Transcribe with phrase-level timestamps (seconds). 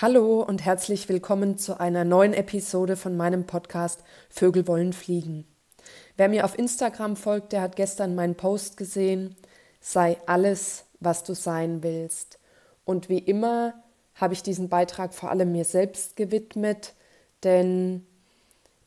[0.00, 5.44] Hallo und herzlich willkommen zu einer neuen Episode von meinem Podcast Vögel wollen fliegen.
[6.16, 9.34] Wer mir auf Instagram folgt, der hat gestern meinen Post gesehen,
[9.80, 12.38] sei alles, was du sein willst.
[12.84, 13.74] Und wie immer
[14.14, 16.94] habe ich diesen Beitrag vor allem mir selbst gewidmet,
[17.42, 18.06] denn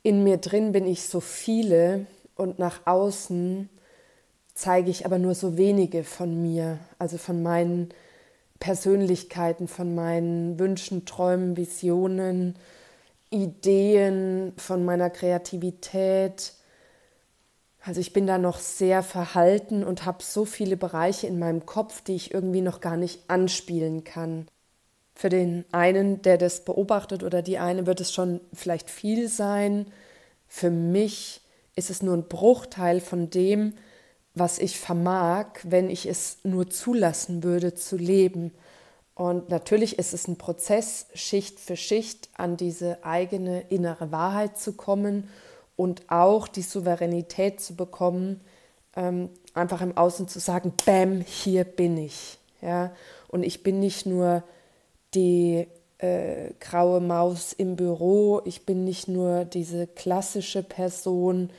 [0.04, 2.06] in mir drin bin ich so viele
[2.38, 3.68] und nach außen
[4.54, 7.90] zeige ich aber nur so wenige von mir, also von meinen
[8.62, 12.56] Persönlichkeiten, von meinen Wünschen, Träumen, Visionen,
[13.30, 16.54] Ideen, von meiner Kreativität.
[17.84, 22.02] Also ich bin da noch sehr verhalten und habe so viele Bereiche in meinem Kopf,
[22.02, 24.48] die ich irgendwie noch gar nicht anspielen kann.
[25.16, 29.88] Für den einen, der das beobachtet oder die eine, wird es schon vielleicht viel sein.
[30.48, 31.42] Für mich
[31.76, 33.74] ist es nur ein Bruchteil von dem,
[34.34, 38.52] was ich vermag, wenn ich es nur zulassen würde zu leben.
[39.14, 44.74] Und natürlich ist es ein Prozess, Schicht für Schicht an diese eigene innere Wahrheit zu
[44.74, 45.30] kommen
[45.76, 48.42] und auch die Souveränität zu bekommen,
[48.96, 52.40] ähm, einfach im Außen zu sagen, Bäm, hier bin ich.
[52.62, 52.94] Ja?
[53.28, 54.44] Und ich bin nicht nur
[55.14, 61.52] die äh, graue Maus im Büro, ich bin nicht nur diese klassische Person,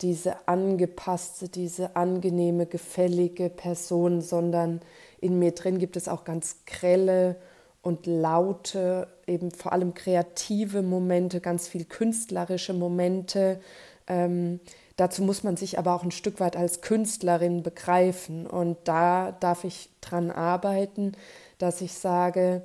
[0.00, 4.80] diese angepasste, diese angenehme, gefällige Person, sondern
[5.20, 7.36] in mir drin gibt es auch ganz grelle
[7.82, 13.60] und laute, eben vor allem kreative Momente, ganz viel künstlerische Momente.
[14.06, 14.60] Ähm,
[14.96, 18.46] dazu muss man sich aber auch ein Stück weit als Künstlerin begreifen.
[18.46, 21.12] Und da darf ich dran arbeiten,
[21.58, 22.62] dass ich sage,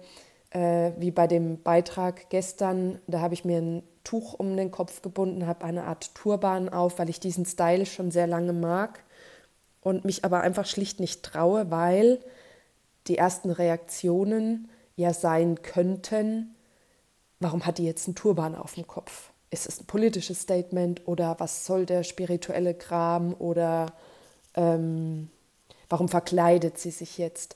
[0.50, 5.02] äh, wie bei dem Beitrag gestern, da habe ich mir ein Tuch um den Kopf
[5.02, 9.04] gebunden, habe eine Art Turban auf, weil ich diesen Style schon sehr lange mag
[9.82, 12.20] und mich aber einfach schlicht nicht traue, weil
[13.08, 16.56] die ersten Reaktionen ja sein könnten,
[17.40, 19.32] warum hat die jetzt einen Turban auf dem Kopf?
[19.52, 23.94] Ist es ein politisches Statement oder was soll der spirituelle Kram oder
[24.56, 25.30] ähm,
[25.90, 27.56] warum verkleidet sie sich jetzt?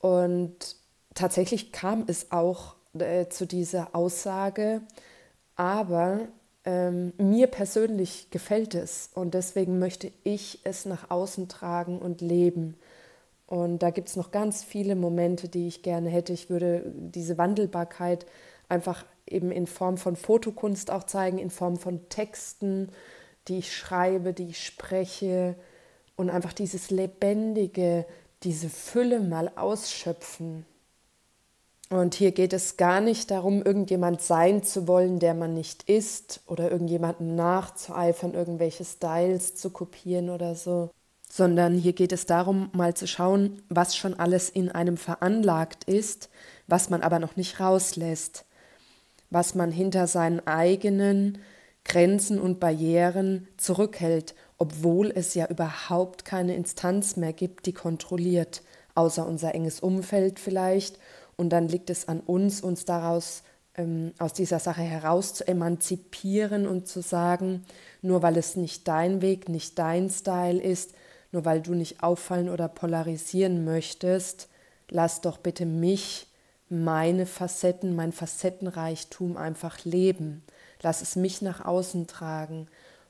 [0.00, 0.76] Und
[1.14, 4.82] tatsächlich kam es auch äh, zu dieser Aussage,
[5.60, 6.20] aber
[6.64, 12.78] ähm, mir persönlich gefällt es und deswegen möchte ich es nach außen tragen und leben.
[13.46, 16.32] Und da gibt es noch ganz viele Momente, die ich gerne hätte.
[16.32, 18.24] Ich würde diese Wandelbarkeit
[18.70, 22.88] einfach eben in Form von Fotokunst auch zeigen, in Form von Texten,
[23.46, 25.56] die ich schreibe, die ich spreche
[26.16, 28.06] und einfach dieses Lebendige,
[28.44, 30.64] diese Fülle mal ausschöpfen.
[31.92, 36.40] Und hier geht es gar nicht darum, irgendjemand sein zu wollen, der man nicht ist,
[36.46, 40.90] oder irgendjemandem nachzueifern, irgendwelche Styles zu kopieren oder so,
[41.28, 46.30] sondern hier geht es darum, mal zu schauen, was schon alles in einem veranlagt ist,
[46.68, 48.44] was man aber noch nicht rauslässt,
[49.30, 51.38] was man hinter seinen eigenen
[51.84, 58.62] Grenzen und Barrieren zurückhält, obwohl es ja überhaupt keine Instanz mehr gibt, die kontrolliert,
[58.94, 61.00] außer unser enges Umfeld vielleicht
[61.40, 66.66] und dann liegt es an uns, uns daraus ähm, aus dieser Sache heraus zu emanzipieren
[66.66, 67.64] und zu sagen,
[68.02, 70.92] nur weil es nicht dein Weg, nicht dein Style ist,
[71.32, 74.50] nur weil du nicht auffallen oder polarisieren möchtest,
[74.90, 76.26] lass doch bitte mich,
[76.68, 80.44] meine Facetten, mein Facettenreichtum einfach leben.
[80.82, 82.68] Lass es mich nach außen tragen.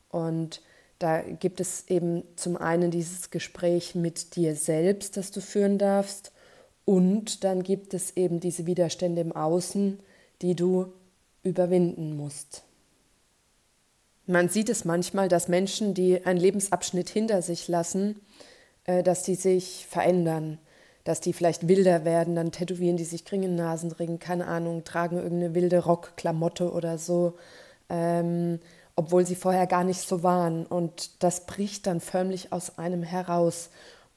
[0.08, 0.62] Und
[1.00, 6.30] da gibt es eben zum einen dieses Gespräch mit dir selbst, das du führen darfst,
[6.90, 10.00] und dann gibt es eben diese Widerstände im Außen,
[10.42, 10.92] die du
[11.44, 12.64] überwinden musst.
[14.26, 18.20] Man sieht es manchmal, dass Menschen, die einen Lebensabschnitt hinter sich lassen,
[18.86, 20.58] äh, dass die sich verändern,
[21.04, 25.84] dass die vielleicht wilder werden, dann tätowieren die sich Kringelnasenring, keine Ahnung, tragen irgendeine wilde
[25.84, 27.34] Rockklamotte oder so,
[27.88, 28.58] ähm,
[28.96, 30.66] obwohl sie vorher gar nicht so waren.
[30.66, 33.70] Und das bricht dann förmlich aus einem heraus.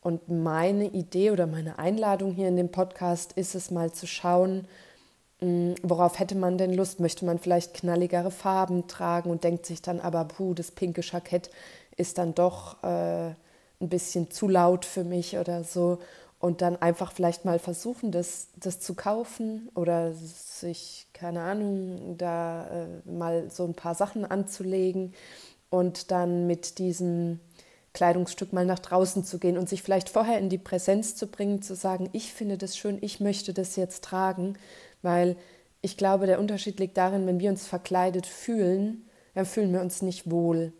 [0.04, 4.68] Und meine Idee oder meine Einladung hier in dem Podcast ist es mal zu schauen,
[5.40, 7.00] mm, worauf hätte man denn Lust?
[7.00, 11.50] Möchte man vielleicht knalligere Farben tragen und denkt sich dann aber, puh, das pinke Jackett
[11.96, 16.00] ist dann doch äh, ein bisschen zu laut für mich oder so.
[16.40, 22.68] Und dann einfach vielleicht mal versuchen, das, das zu kaufen oder sich, keine Ahnung, da
[22.68, 25.14] äh, mal so ein paar Sachen anzulegen
[25.70, 27.40] und dann mit diesem
[27.94, 31.62] Kleidungsstück mal nach draußen zu gehen und sich vielleicht vorher in die Präsenz zu bringen,
[31.62, 34.58] zu sagen, ich finde das schön, ich möchte das jetzt tragen,
[35.02, 35.36] weil
[35.82, 40.02] ich glaube, der Unterschied liegt darin, wenn wir uns verkleidet fühlen, dann fühlen wir uns
[40.02, 40.74] nicht wohl.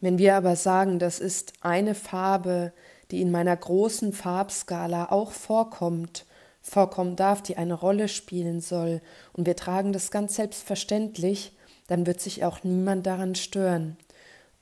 [0.00, 2.72] Wenn wir aber sagen, das ist eine Farbe,
[3.10, 6.24] die in meiner großen Farbskala auch vorkommt,
[6.60, 9.00] vorkommen darf, die eine Rolle spielen soll,
[9.32, 11.56] und wir tragen das ganz selbstverständlich,
[11.88, 13.96] dann wird sich auch niemand daran stören.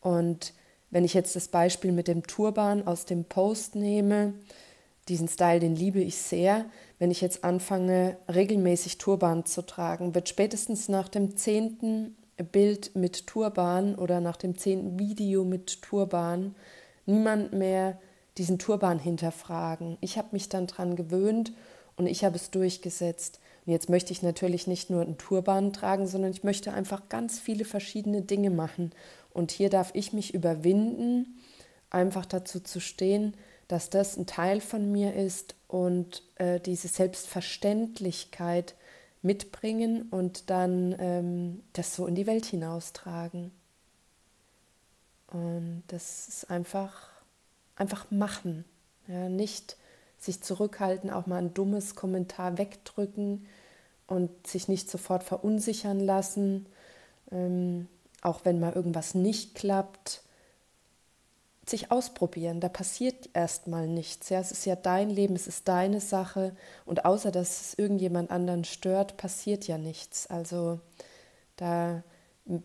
[0.00, 0.52] Und
[0.90, 4.34] wenn ich jetzt das Beispiel mit dem Turban aus dem Post nehme,
[5.08, 6.66] diesen Style, den liebe ich sehr.
[6.98, 12.16] Wenn ich jetzt anfange, regelmäßig Turban zu tragen, wird spätestens nach dem zehnten
[12.52, 16.54] Bild mit Turban oder nach dem zehnten Video mit Turban
[17.06, 17.98] niemand mehr
[18.38, 19.98] diesen Turban hinterfragen.
[20.00, 21.52] Ich habe mich dann daran gewöhnt
[21.96, 23.40] und ich habe es durchgesetzt.
[23.66, 27.38] Und jetzt möchte ich natürlich nicht nur einen Turban tragen, sondern ich möchte einfach ganz
[27.38, 28.92] viele verschiedene Dinge machen.
[29.32, 31.38] Und hier darf ich mich überwinden,
[31.90, 33.34] einfach dazu zu stehen,
[33.68, 38.74] dass das ein Teil von mir ist und äh, diese Selbstverständlichkeit
[39.22, 43.52] mitbringen und dann ähm, das so in die Welt hinaustragen.
[45.28, 47.10] Und das ist einfach,
[47.76, 48.64] einfach machen.
[49.06, 49.76] Ja, nicht
[50.20, 53.46] sich zurückhalten, auch mal ein dummes Kommentar wegdrücken
[54.06, 56.66] und sich nicht sofort verunsichern lassen,
[57.32, 57.88] ähm,
[58.22, 60.22] auch wenn mal irgendwas nicht klappt
[61.70, 62.60] sich ausprobieren.
[62.60, 64.28] Da passiert erstmal nichts.
[64.28, 68.30] Ja, es ist ja dein Leben, es ist deine Sache und außer dass es irgendjemand
[68.30, 70.26] anderen stört, passiert ja nichts.
[70.26, 70.80] Also
[71.56, 72.02] da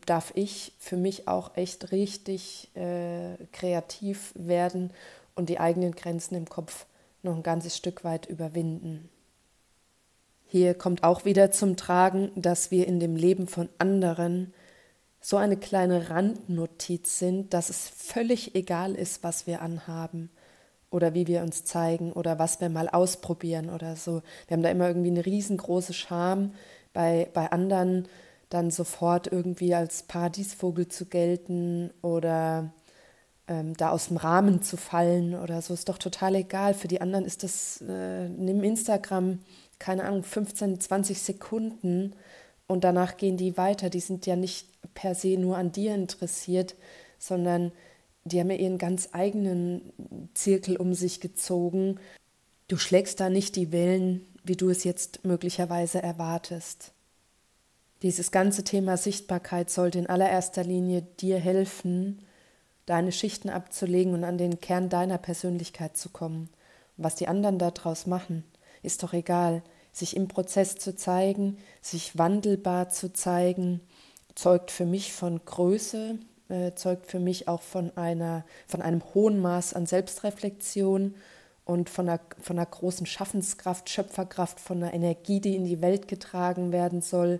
[0.05, 4.91] darf ich für mich auch echt richtig äh, kreativ werden
[5.35, 6.85] und die eigenen Grenzen im Kopf
[7.25, 9.09] noch ein ganzes Stück weit überwinden.
[10.47, 14.53] Hier kommt auch wieder zum Tragen, dass wir in dem Leben von anderen
[15.19, 20.29] so eine kleine Randnotiz sind, dass es völlig egal ist, was wir anhaben
[20.91, 24.21] oder wie wir uns zeigen oder was wir mal ausprobieren oder so.
[24.47, 26.53] Wir haben da immer irgendwie eine riesengroße Scham,
[26.93, 28.07] bei, bei anderen
[28.49, 32.71] dann sofort irgendwie als Paradiesvogel zu gelten oder
[33.47, 35.73] ähm, da aus dem Rahmen zu fallen oder so.
[35.73, 36.73] Ist doch total egal.
[36.73, 39.39] Für die anderen ist das, äh, nimm Instagram,
[39.79, 42.13] keine Ahnung, 15, 20 Sekunden
[42.67, 43.89] und danach gehen die weiter.
[43.89, 46.75] Die sind ja nicht per se nur an dir interessiert,
[47.19, 47.71] sondern
[48.23, 49.93] die haben ja ihren ganz eigenen
[50.33, 51.99] Zirkel um sich gezogen.
[52.67, 56.93] Du schlägst da nicht die Wellen, wie du es jetzt möglicherweise erwartest.
[58.01, 62.19] Dieses ganze Thema Sichtbarkeit sollte in allererster Linie dir helfen,
[62.85, 66.49] deine Schichten abzulegen und an den Kern deiner Persönlichkeit zu kommen.
[66.97, 68.43] Was die anderen daraus machen,
[68.83, 69.63] ist doch egal
[69.95, 73.79] sich im Prozess zu zeigen, sich wandelbar zu zeigen,
[74.35, 79.39] zeugt für mich von Größe, äh, zeugt für mich auch von, einer, von einem hohen
[79.39, 81.15] Maß an Selbstreflexion
[81.63, 86.09] und von einer, von einer großen Schaffenskraft, Schöpferkraft, von einer Energie, die in die Welt
[86.09, 87.39] getragen werden soll,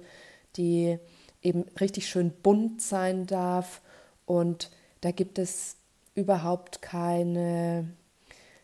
[0.56, 0.98] die
[1.42, 3.82] eben richtig schön bunt sein darf.
[4.26, 4.72] Und
[5.06, 5.76] da gibt es
[6.16, 7.88] überhaupt keine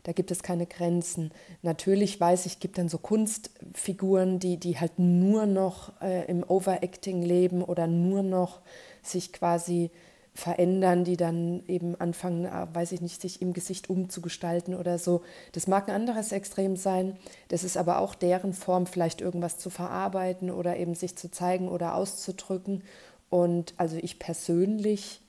[0.04, 1.32] da gibt es keine Grenzen.
[1.62, 7.22] Natürlich weiß ich, gibt dann so Kunstfiguren, die, die halt nur noch äh, im Overacting
[7.22, 8.62] leben oder nur noch
[9.04, 9.92] sich quasi
[10.34, 15.22] verändern, die dann eben anfangen, äh, weiß ich nicht, sich im Gesicht umzugestalten oder so.
[15.52, 17.16] Das mag ein anderes Extrem sein.
[17.50, 21.70] Das ist aber auch deren Form, vielleicht irgendwas zu verarbeiten oder eben sich zu zeigen
[21.70, 22.82] oder auszudrücken.
[23.30, 25.22] Und also ich persönlich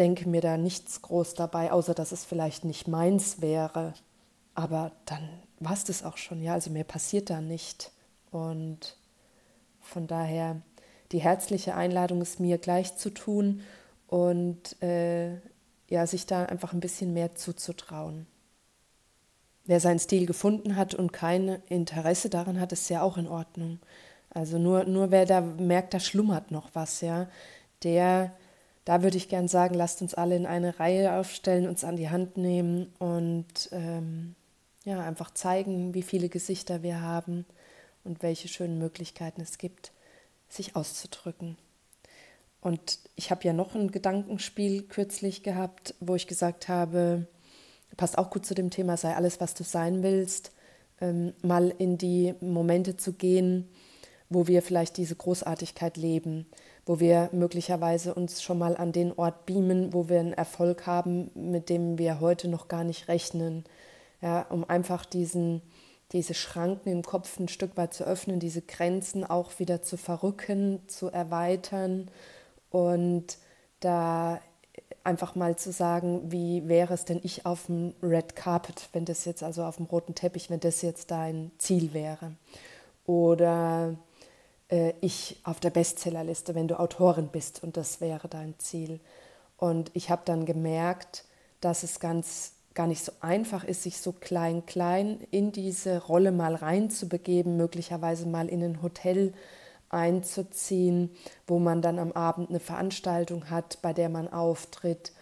[0.00, 3.94] denke mir da nichts groß dabei, außer dass es vielleicht nicht meins wäre.
[4.54, 5.28] Aber dann
[5.60, 6.54] war es das auch schon, ja.
[6.54, 7.92] Also mir passiert da nicht.
[8.32, 8.96] Und
[9.80, 10.60] von daher
[11.12, 13.62] die herzliche Einladung ist mir gleich zu tun
[14.06, 15.34] und äh,
[15.88, 18.26] ja, sich da einfach ein bisschen mehr zuzutrauen.
[19.64, 23.80] Wer seinen Stil gefunden hat und kein Interesse daran hat, ist ja auch in Ordnung.
[24.30, 27.28] Also nur, nur wer da merkt, da schlummert noch was, ja,
[27.82, 28.32] der
[28.90, 32.10] da würde ich gern sagen, lasst uns alle in eine Reihe aufstellen, uns an die
[32.10, 34.34] Hand nehmen und ähm,
[34.84, 37.46] ja, einfach zeigen, wie viele Gesichter wir haben
[38.02, 39.92] und welche schönen Möglichkeiten es gibt,
[40.48, 41.56] sich auszudrücken.
[42.60, 47.28] Und ich habe ja noch ein Gedankenspiel kürzlich gehabt, wo ich gesagt habe,
[47.96, 50.50] passt auch gut zu dem Thema, sei alles, was du sein willst,
[51.00, 53.68] ähm, mal in die Momente zu gehen,
[54.30, 56.46] wo wir vielleicht diese Großartigkeit leben
[56.90, 61.30] wo wir möglicherweise uns schon mal an den Ort beamen, wo wir einen Erfolg haben,
[61.34, 63.62] mit dem wir heute noch gar nicht rechnen.
[64.20, 65.62] Ja, um einfach diesen,
[66.10, 70.80] diese Schranken im Kopf ein Stück weit zu öffnen, diese Grenzen auch wieder zu verrücken,
[70.88, 72.10] zu erweitern
[72.70, 73.38] und
[73.78, 74.40] da
[75.04, 79.24] einfach mal zu sagen, wie wäre es denn ich auf dem Red Carpet, wenn das
[79.24, 82.32] jetzt also auf dem roten Teppich, wenn das jetzt dein Ziel wäre.
[83.06, 83.94] Oder
[84.70, 89.00] äh, ich auf der Bestsellerliste, wenn du Autorin bist und das wäre dein Ziel.
[89.56, 91.24] Und ich habe dann gemerkt,
[91.60, 96.32] dass es ganz, gar nicht so einfach ist, sich so klein, klein in diese Rolle
[96.32, 99.34] mal reinzubegeben, möglicherweise mal in ein Hotel
[99.90, 101.10] einzuziehen,
[101.46, 105.12] wo man dann am Abend eine Veranstaltung hat, bei der man auftritt,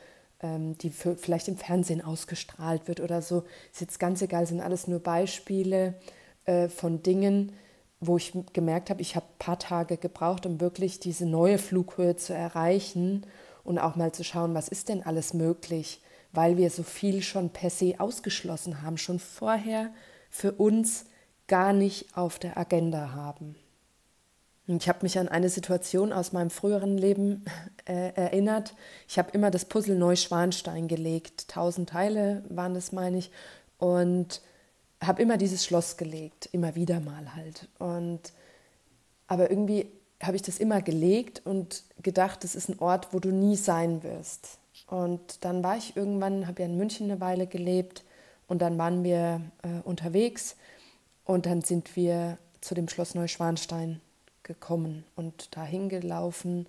[0.41, 3.45] ähm, die vielleicht im Fernsehen ausgestrahlt wird oder so.
[3.73, 5.95] Ist jetzt ganz egal, sind alles nur Beispiele
[6.45, 7.53] äh, von Dingen,
[8.01, 12.17] wo ich gemerkt habe, ich habe ein paar Tage gebraucht, um wirklich diese neue Flughöhe
[12.17, 13.27] zu erreichen
[13.65, 16.01] und auch mal zu schauen, was ist denn alles möglich,
[16.33, 19.91] weil wir so viel schon per se ausgeschlossen haben, schon vorher
[20.31, 21.07] für uns
[21.49, 23.57] gar nicht auf der Agenda haben.
[24.67, 27.45] Ich habe mich an eine Situation aus meinem früheren Leben
[27.87, 28.75] äh, erinnert.
[29.09, 31.49] Ich habe immer das Puzzle Neuschwanstein gelegt.
[31.49, 33.31] Tausend Teile waren das, meine ich.
[33.79, 34.43] Und
[35.03, 37.69] habe immer dieses Schloss gelegt, immer wieder mal halt.
[37.79, 38.33] Und
[39.27, 39.91] aber irgendwie
[40.23, 44.03] habe ich das immer gelegt und gedacht, das ist ein Ort, wo du nie sein
[44.03, 44.59] wirst.
[44.89, 48.05] Und dann war ich irgendwann, habe ja in München eine Weile gelebt
[48.49, 50.57] und dann waren wir äh, unterwegs
[51.25, 54.01] und dann sind wir zu dem Schloss Neuschwanstein
[54.43, 56.67] gekommen und dahin gelaufen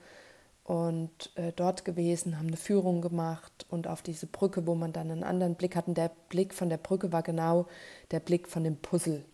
[0.70, 5.10] und äh, dort gewesen, haben eine Führung gemacht und auf diese Brücke, wo man dann
[5.10, 5.88] einen anderen Blick hat.
[5.88, 7.66] Und der Blick von der Brücke war genau
[8.12, 9.26] der Blick von dem Puzzle.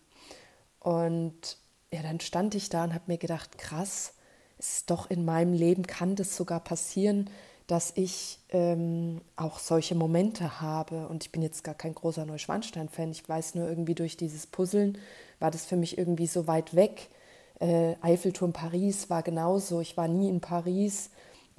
[0.80, 1.58] Und
[1.92, 4.14] ja, dann stand ich da und habe mir gedacht, krass,
[4.56, 7.28] ist doch in meinem Leben, kann das sogar passieren,
[7.66, 11.06] dass ich ähm, auch solche Momente habe.
[11.06, 13.10] Und ich bin jetzt gar kein großer Neuschwanstein-Fan.
[13.10, 14.96] Ich weiß nur irgendwie durch dieses Puzzeln
[15.38, 17.10] war das für mich irgendwie so weit weg.
[17.60, 19.80] Äh, Eiffelturm Paris war genauso.
[19.80, 21.10] Ich war nie in Paris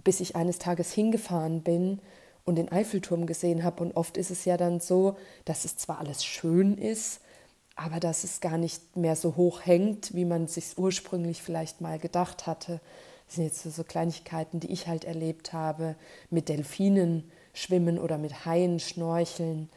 [0.03, 1.99] bis ich eines Tages hingefahren bin
[2.45, 3.83] und den Eiffelturm gesehen habe.
[3.83, 7.21] Und oft ist es ja dann so, dass es zwar alles schön ist,
[7.75, 11.99] aber dass es gar nicht mehr so hoch hängt, wie man sich ursprünglich vielleicht mal
[11.99, 12.79] gedacht hatte.
[13.25, 15.95] Das sind jetzt so Kleinigkeiten, die ich halt erlebt habe,
[16.29, 19.69] mit Delfinen schwimmen oder mit Haien schnorcheln.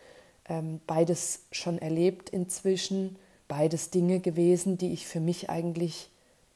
[0.49, 3.17] Ähm, beides schon erlebt inzwischen,
[3.51, 6.09] beides Dinge gewesen, die ich für mich eigentlich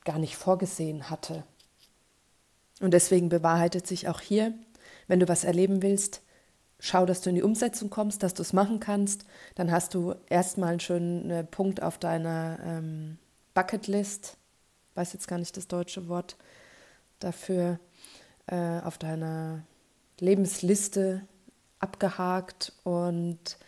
[0.05, 1.43] gar nicht vorgesehen hatte.
[2.81, 4.55] Und deswegen bewahrheitet sich auch hier,
[5.09, 6.23] wenn du was erleben willst,
[6.79, 9.25] schau, dass du in die Umsetzung kommst, dass du es machen kannst.
[9.57, 13.19] Dann hast du erstmal einen schönen äh, Punkt auf deiner ähm,
[13.55, 14.37] Bucketlist,
[14.95, 16.37] weiß jetzt gar nicht das deutsche Wort
[17.19, 17.81] dafür,
[18.47, 19.65] äh, auf deiner
[20.21, 21.23] Lebensliste
[21.81, 23.59] abgehakt und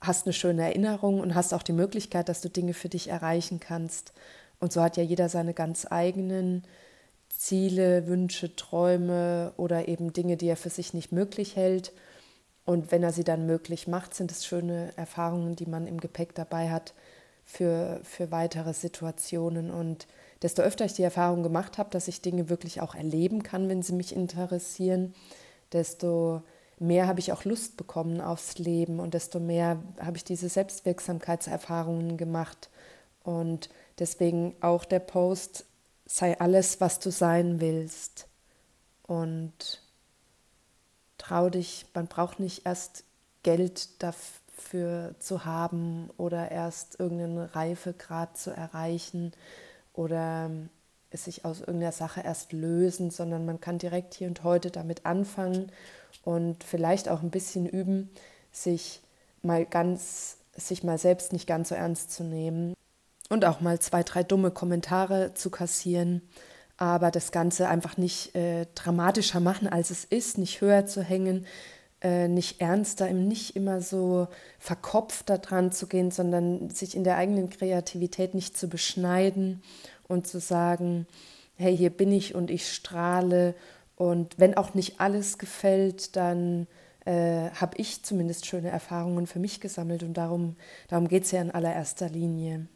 [0.00, 3.60] hast eine schöne Erinnerung und hast auch die Möglichkeit, dass du Dinge für dich erreichen
[3.60, 4.12] kannst.
[4.58, 6.64] Und so hat ja jeder seine ganz eigenen
[7.28, 11.92] Ziele, Wünsche, Träume oder eben Dinge, die er für sich nicht möglich hält.
[12.64, 16.34] Und wenn er sie dann möglich macht, sind es schöne Erfahrungen, die man im Gepäck
[16.34, 16.94] dabei hat
[17.44, 19.70] für, für weitere Situationen.
[19.70, 20.06] Und
[20.42, 23.82] desto öfter ich die Erfahrung gemacht habe, dass ich Dinge wirklich auch erleben kann, wenn
[23.82, 25.14] sie mich interessieren,
[25.72, 26.42] desto
[26.80, 32.16] mehr habe ich auch Lust bekommen aufs Leben und desto mehr habe ich diese Selbstwirksamkeitserfahrungen
[32.16, 32.70] gemacht.
[33.22, 33.68] Und
[33.98, 35.66] deswegen auch der Post
[36.06, 38.26] sei alles, was du sein willst.
[39.02, 39.82] Und
[41.18, 43.04] trau dich, man braucht nicht erst
[43.42, 49.32] Geld dafür zu haben oder erst irgendeinen Reifegrad zu erreichen
[49.92, 50.50] oder
[51.12, 55.72] sich aus irgendeiner Sache erst lösen, sondern man kann direkt hier und heute damit anfangen
[56.24, 58.10] und vielleicht auch ein bisschen üben,
[58.52, 59.00] sich
[59.42, 62.74] mal ganz, sich mal selbst nicht ganz so ernst zu nehmen
[63.28, 66.22] und auch mal zwei, drei dumme Kommentare zu kassieren,
[66.76, 71.46] aber das Ganze einfach nicht äh, dramatischer machen, als es ist, nicht höher zu hängen,
[72.02, 77.16] äh, nicht ernster, nicht immer so verkopft da dran zu gehen, sondern sich in der
[77.16, 79.62] eigenen Kreativität nicht zu beschneiden
[80.10, 81.06] und zu sagen,
[81.56, 83.54] hey, hier bin ich und ich strahle
[83.96, 86.66] und wenn auch nicht alles gefällt, dann
[87.04, 90.56] äh, habe ich zumindest schöne Erfahrungen für mich gesammelt und darum,
[90.88, 92.66] darum geht es ja in allererster Linie.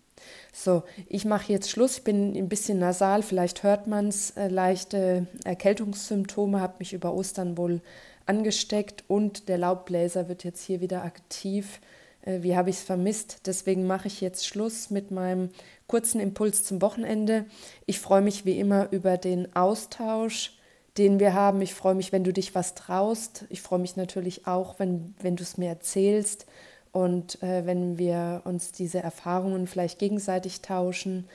[0.53, 1.99] So, ich mache jetzt Schluss.
[1.99, 4.31] Ich bin ein bisschen nasal, vielleicht hört man es.
[4.33, 7.81] Äh, leichte Erkältungssymptome, habe mich über Ostern wohl
[8.27, 11.81] angesteckt und der Laubbläser wird jetzt hier wieder aktiv.
[12.25, 13.47] Äh, wie habe ich es vermisst?
[13.47, 15.51] Deswegen mache ich jetzt Schluss mit meinem
[15.87, 17.47] kurzen Impuls zum Wochenende.
[17.87, 20.59] Ich freue mich wie immer über den Austausch,
[20.99, 21.61] den wir haben.
[21.61, 23.45] Ich freue mich, wenn du dich was traust.
[23.51, 26.47] Ich freue mich natürlich auch, wenn, wenn du es mir erzählst
[26.93, 31.29] und äh, wenn wir uns diese Erfahrungen vielleicht gegenseitig tauschen.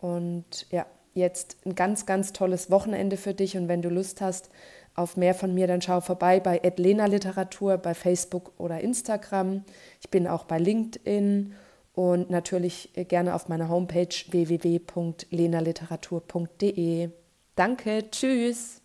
[0.00, 3.56] Und ja, jetzt ein ganz, ganz tolles Wochenende für dich.
[3.56, 4.50] Und wenn du Lust hast
[4.96, 9.64] auf mehr von mir, dann schau vorbei bei Edlena Literatur bei Facebook oder Instagram.
[10.00, 11.54] Ich bin auch bei LinkedIn
[11.94, 17.10] und natürlich gerne auf meiner Homepage www.lenaliteratur.de.
[17.54, 18.82] Danke, tschüss.